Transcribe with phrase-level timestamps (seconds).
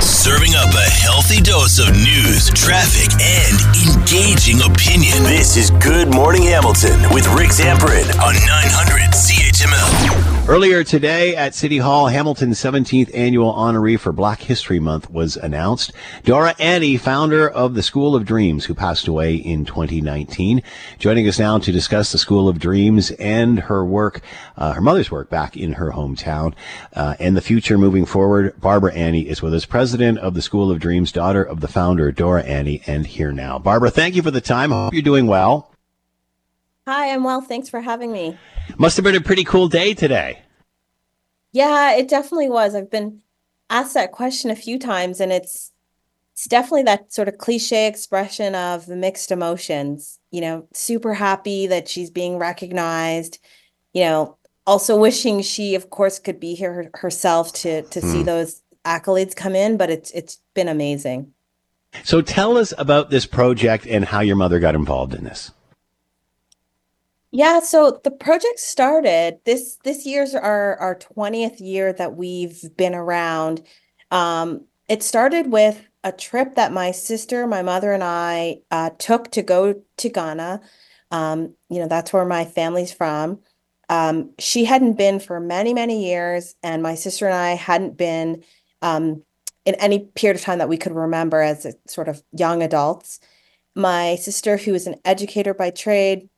[0.00, 3.58] Serving up a healthy dose of news, traffic, and
[3.88, 5.24] engaging opinion.
[5.24, 9.14] This is Good Morning Hamilton with Rick Zamperin on 900
[9.58, 10.48] CHML.
[10.48, 15.92] Earlier today at City Hall, Hamilton's 17th annual honoree for Black History Month was announced.
[16.22, 20.62] Dora Annie, founder of the School of Dreams, who passed away in 2019.
[21.00, 24.20] Joining us now to discuss the School of Dreams and her work,
[24.56, 26.54] uh, her mother's work back in her hometown,
[26.94, 28.60] uh, and the future moving forward.
[28.60, 32.12] Barbara Annie is with us, president of the School of Dreams, daughter of the founder,
[32.12, 33.58] Dora Annie, and here now.
[33.58, 34.70] Barbara, thank you for the time.
[34.70, 35.74] Hope you're doing well.
[36.88, 37.42] Hi, I'm well.
[37.42, 38.38] Thanks for having me.
[38.78, 40.40] Must have been a pretty cool day today.
[41.52, 42.74] Yeah, it definitely was.
[42.74, 43.20] I've been
[43.68, 45.70] asked that question a few times, and it's
[46.32, 50.18] it's definitely that sort of cliche expression of the mixed emotions.
[50.30, 53.38] You know, super happy that she's being recognized.
[53.92, 58.12] You know, also wishing she, of course, could be here herself to to mm.
[58.12, 58.24] see hmm.
[58.24, 59.76] those accolades come in.
[59.76, 61.34] But it's it's been amazing.
[62.02, 65.50] So tell us about this project and how your mother got involved in this.
[67.30, 72.94] Yeah, so the project started this this year's our our 20th year that we've been
[72.94, 73.62] around.
[74.10, 79.30] Um, it started with a trip that my sister, my mother, and I uh, took
[79.32, 80.62] to go to Ghana.
[81.10, 83.40] Um, you know, that's where my family's from.
[83.90, 88.42] Um, she hadn't been for many, many years, and my sister and I hadn't been
[88.82, 89.22] um,
[89.66, 93.20] in any period of time that we could remember as a, sort of young adults.
[93.74, 96.28] My sister, who is an educator by trade,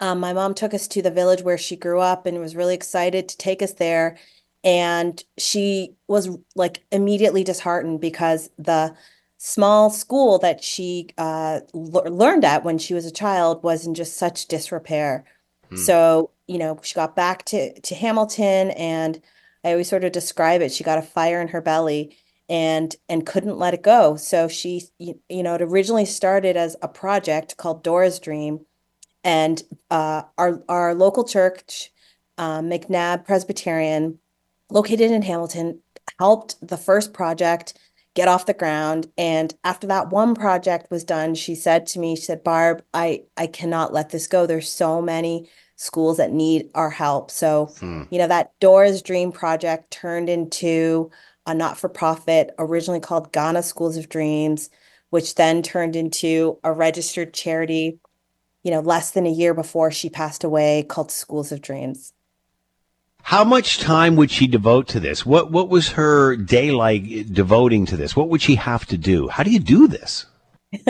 [0.00, 2.74] um, my mom took us to the village where she grew up and was really
[2.74, 4.16] excited to take us there.
[4.62, 8.94] And she was like immediately disheartened because the
[9.38, 13.94] small school that she uh, l- learned at when she was a child was in
[13.94, 15.24] just such disrepair.
[15.68, 15.76] Hmm.
[15.76, 19.20] So, you know, she got back to, to Hamilton and
[19.64, 20.72] I always sort of describe it.
[20.72, 22.16] She got a fire in her belly
[22.48, 24.16] and and couldn't let it go.
[24.16, 28.66] So she, you, you know, it originally started as a project called Dora's Dream
[29.24, 31.90] and uh, our our local church,
[32.38, 34.18] uh, MacNab Presbyterian,
[34.70, 35.80] located in Hamilton,
[36.18, 37.78] helped the first project
[38.14, 39.08] get off the ground.
[39.18, 43.24] And after that one project was done, she said to me, she said, Barb, I
[43.36, 44.46] I cannot let this go.
[44.46, 47.30] There's so many schools that need our help.
[47.30, 48.04] So, hmm.
[48.10, 51.10] you know, that Dora's Dream project turned into
[51.46, 54.70] a not-for-profit originally called Ghana Schools of Dreams,
[55.10, 57.98] which then turned into a registered charity
[58.64, 62.12] you know, less than a year before she passed away called Schools of Dreams.
[63.22, 65.24] How much time would she devote to this?
[65.24, 68.16] What what was her day like devoting to this?
[68.16, 69.28] What would she have to do?
[69.28, 70.26] How do you do this?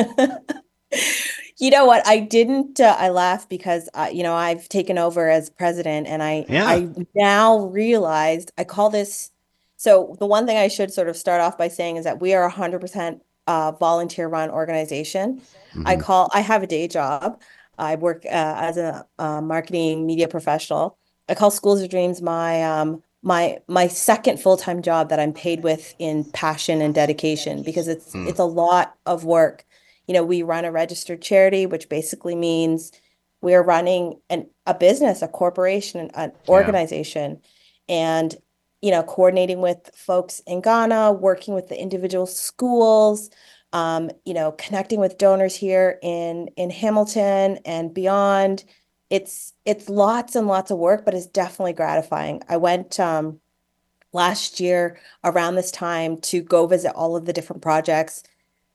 [1.58, 2.04] you know what?
[2.06, 2.80] I didn't.
[2.80, 6.66] Uh, I laugh because uh, you know I've taken over as president, and I yeah.
[6.66, 9.30] I now realized I call this.
[9.76, 12.34] So the one thing I should sort of start off by saying is that we
[12.34, 15.40] are a hundred percent uh, volunteer run organization.
[15.70, 15.86] Mm-hmm.
[15.86, 16.30] I call.
[16.34, 17.40] I have a day job.
[17.78, 20.98] I work uh, as a uh, marketing media professional.
[21.28, 25.32] I call Schools of Dreams my um, my my second full time job that I'm
[25.32, 28.28] paid with in passion and dedication because it's mm.
[28.28, 29.64] it's a lot of work.
[30.06, 32.92] You know, we run a registered charity, which basically means
[33.40, 37.40] we're running an a business, a corporation, an organization,
[37.88, 37.94] yeah.
[38.20, 38.36] and
[38.82, 43.30] you know, coordinating with folks in Ghana, working with the individual schools,
[43.74, 48.64] um, you know, connecting with donors here in in Hamilton and beyond.
[49.10, 52.40] It's it's lots and lots of work, but it's definitely gratifying.
[52.48, 53.40] I went um,
[54.12, 58.22] last year around this time to go visit all of the different projects,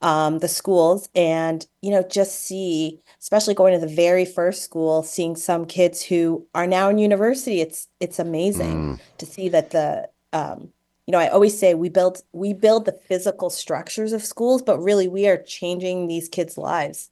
[0.01, 5.01] um, the schools, and you know, just see, especially going to the very first school,
[5.01, 7.61] seeing some kids who are now in university.
[7.61, 8.99] It's it's amazing mm.
[9.17, 10.73] to see that the um,
[11.09, 14.78] you know, I always say we build we build the physical structures of schools, but
[14.78, 17.09] really we are changing these kids' lives.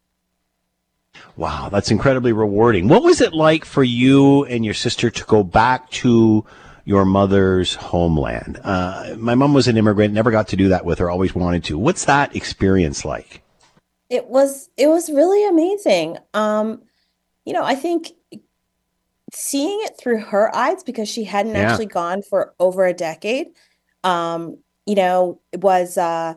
[1.35, 2.89] Wow, that's incredibly rewarding.
[2.89, 6.45] What was it like for you and your sister to go back to
[6.85, 8.59] your mother's homeland?
[8.63, 11.63] Uh, my mom was an immigrant, never got to do that with her, always wanted
[11.63, 11.79] to.
[11.79, 13.41] What's that experience like?
[14.11, 16.19] It was it was really amazing.
[16.35, 16.83] Um,
[17.45, 18.11] you know, I think
[19.33, 21.61] seeing it through her eyes because she hadn't yeah.
[21.61, 23.47] actually gone for over a decade
[24.07, 26.35] um, you know, it was uh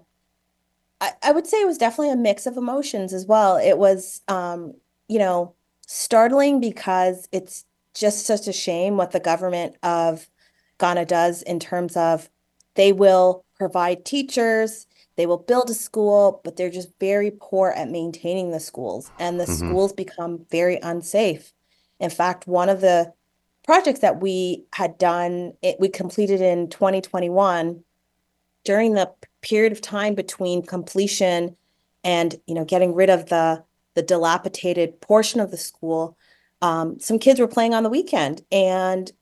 [1.01, 3.57] I, I would say it was definitely a mix of emotions as well.
[3.57, 4.75] It was um,
[5.09, 5.55] you know,
[5.87, 7.65] startling because it's
[7.95, 10.29] just such a shame what the government of
[10.79, 12.29] Ghana does in terms of
[12.75, 14.87] they will provide teachers,
[15.17, 19.39] they will build a school, but they're just very poor at maintaining the schools and
[19.39, 19.69] the mm-hmm.
[19.69, 21.53] schools become very unsafe.
[21.99, 23.13] In fact, one of the
[23.71, 27.85] projects that we had done, it, we completed in 2021,
[28.65, 29.09] during the
[29.43, 31.57] period of time between completion
[32.03, 33.63] and you know getting rid of the
[33.95, 36.19] the dilapidated portion of the school
[36.63, 39.13] um, some kids were playing on the weekend and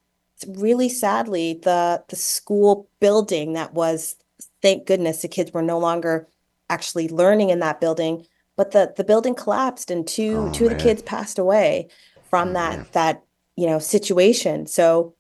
[0.46, 4.16] really sadly the the school building that was
[4.62, 6.26] thank goodness the kids were no longer
[6.70, 8.24] actually learning in that building
[8.56, 10.72] but the the building collapsed and two oh, two man.
[10.72, 11.86] of the kids passed away
[12.30, 12.86] from oh, that man.
[12.92, 13.22] that
[13.58, 14.66] you know situation.
[14.66, 15.14] So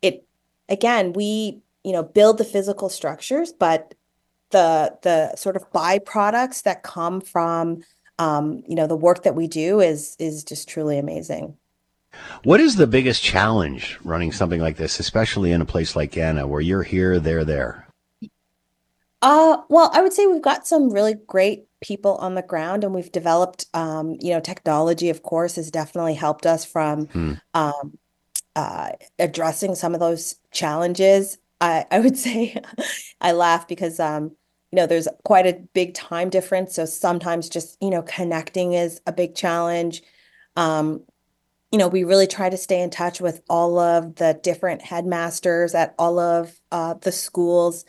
[0.00, 0.24] it
[0.68, 3.94] again we you know build the physical structures but
[4.50, 7.82] the the sort of byproducts that come from
[8.20, 11.56] um, you know the work that we do is is just truly amazing.
[12.44, 16.46] What is the biggest challenge running something like this especially in a place like Ghana
[16.46, 17.89] where you're here they're there
[19.22, 22.94] uh well i would say we've got some really great people on the ground and
[22.94, 27.34] we've developed um, you know technology of course has definitely helped us from hmm.
[27.54, 27.98] um,
[28.56, 31.38] uh, addressing some of those challenges.
[31.60, 32.56] I, I would say
[33.20, 34.32] I laugh because um,
[34.72, 36.74] you know there's quite a big time difference.
[36.74, 40.02] So sometimes just you know connecting is a big challenge.
[40.56, 41.04] Um,
[41.72, 45.74] you know we really try to stay in touch with all of the different headmasters
[45.74, 47.84] at all of uh, the schools.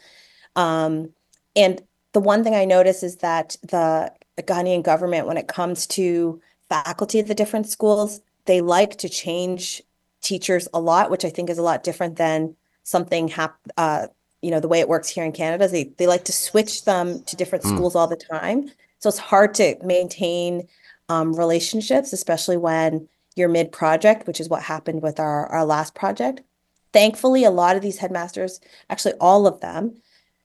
[0.55, 1.13] Um,
[1.55, 1.81] and
[2.13, 4.11] the one thing i notice is that the
[4.43, 9.81] ghanaian government when it comes to faculty at the different schools they like to change
[10.21, 14.07] teachers a lot which i think is a lot different than something hap- uh,
[14.41, 17.21] you know the way it works here in Canada they they like to switch them
[17.23, 17.75] to different mm.
[17.75, 18.69] schools all the time.
[18.99, 20.67] So it's hard to maintain
[21.09, 25.95] um, relationships, especially when you're mid project, which is what happened with our our last
[25.95, 26.41] project.
[26.93, 28.59] Thankfully, a lot of these headmasters,
[28.89, 30.01] actually all of them,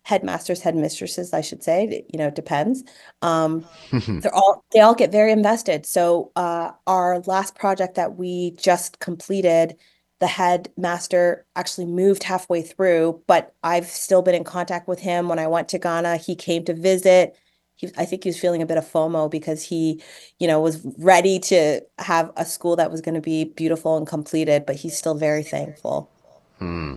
[0.07, 2.85] headmasters, headmistresses, I should say, you know, it depends.
[3.23, 5.85] Um, they're all they all get very invested.
[5.85, 9.77] So uh, our last project that we just completed
[10.21, 15.29] the headmaster actually moved halfway through, but I've still been in contact with him.
[15.29, 17.37] When I went to Ghana, he came to visit.
[17.75, 20.01] He, I think he was feeling a bit of FOMO because he,
[20.39, 24.07] you know, was ready to have a school that was going to be beautiful and
[24.07, 26.16] completed, but he's still very thankful.
[26.59, 26.95] Hmm.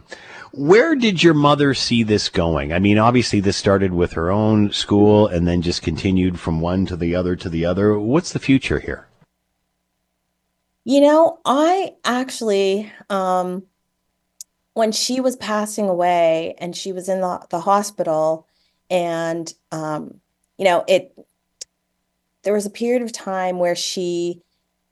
[0.54, 2.72] Where did your mother see this going?
[2.72, 6.86] I mean, obviously, this started with her own school and then just continued from one
[6.88, 8.00] to the other to the other.
[8.00, 9.08] What's the future here?
[10.86, 13.64] You know, I actually, um,
[14.74, 18.48] when she was passing away and she was in the, the hospital,
[18.90, 20.20] and, um,
[20.58, 21.14] you know, it,
[22.44, 24.42] there was a period of time where she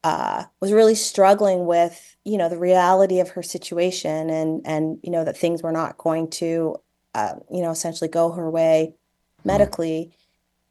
[0.04, 5.12] uh, was really struggling with, you know, the reality of her situation and, and, you
[5.12, 6.78] know, that things were not going to,
[7.16, 9.48] uh, you know, essentially go her way mm-hmm.
[9.48, 10.12] medically.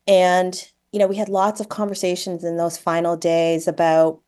[0.07, 4.21] And, you know, we had lots of conversations in those final days about,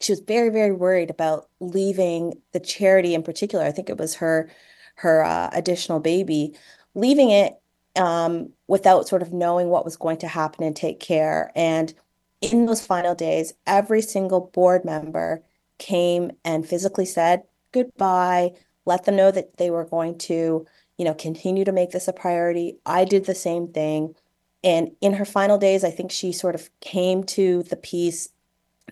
[0.00, 4.14] she was very very worried about leaving the charity in particular i think it was
[4.14, 4.48] her
[4.94, 6.54] her uh, additional baby
[6.94, 7.60] leaving it
[7.96, 11.92] um, without sort of knowing what was going to happen and take care and
[12.40, 15.42] in those final days every single board member
[15.78, 17.42] came and physically said
[17.72, 18.50] goodbye
[18.86, 20.66] let them know that they were going to
[20.96, 24.14] you know continue to make this a priority i did the same thing
[24.62, 28.28] and in her final days i think she sort of came to the peace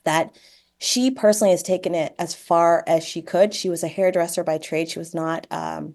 [0.04, 0.34] that
[0.78, 3.52] she personally has taken it as far as she could.
[3.52, 4.88] She was a hairdresser by trade.
[4.88, 5.94] She was not, um,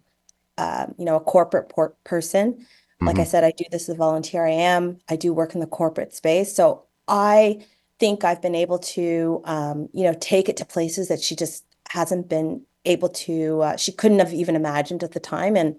[0.58, 2.54] uh, you know, a corporate por- person.
[2.54, 3.08] Mm-hmm.
[3.08, 3.30] Like I mm-hmm.
[3.30, 4.46] said, I do this as a volunteer.
[4.46, 5.00] I am.
[5.10, 7.66] I do work in the corporate space, so I
[8.00, 11.64] think I've been able to, um, you know, take it to places that she just
[11.90, 13.62] hasn't been able to.
[13.62, 15.56] Uh, she couldn't have even imagined at the time.
[15.56, 15.78] And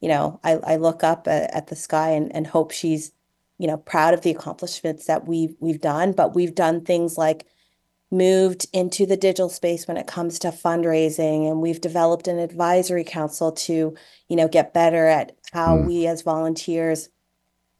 [0.00, 3.12] you know, I, I look up at, at the sky and, and hope she's,
[3.58, 6.12] you know, proud of the accomplishments that we've we've done.
[6.12, 7.46] But we've done things like
[8.10, 13.02] moved into the digital space when it comes to fundraising and we've developed an advisory
[13.02, 13.96] council to
[14.28, 15.86] you know get better at how mm.
[15.86, 17.08] we as volunteers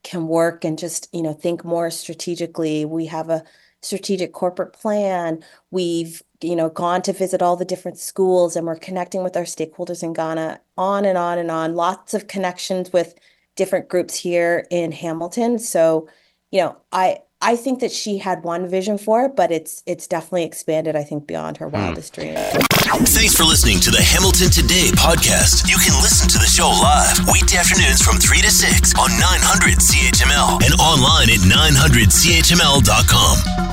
[0.07, 3.43] can work and just you know think more strategically we have a
[3.83, 8.77] strategic corporate plan we've you know gone to visit all the different schools and we're
[8.77, 13.17] connecting with our stakeholders in Ghana on and on and on lots of connections with
[13.57, 16.09] different groups here in Hamilton so
[16.53, 20.07] you know i I think that she had one vision for it, but it's it's
[20.07, 21.75] definitely expanded, I think, beyond her hmm.
[21.75, 22.23] wildest mm.
[22.23, 22.76] dreams.
[22.87, 25.69] Thanks for listening to the Hamilton Today podcast.
[25.69, 29.79] You can listen to the show live weekday afternoons from 3 to 6 on 900
[29.83, 33.66] CHML and online at 900CHML.com.